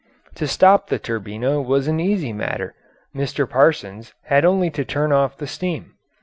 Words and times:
To 0.37 0.47
stop 0.47 0.87
the 0.87 0.97
Turbina 0.97 1.61
was 1.61 1.87
an 1.87 1.99
easy 1.99 2.33
matter; 2.33 2.73
Mr. 3.15 3.47
Parsons 3.47 4.15
had 4.23 4.43
only 4.43 4.71
to 4.71 4.83
turn 4.83 5.11
off 5.11 5.37
the 5.37 5.45
steam. 5.45 5.93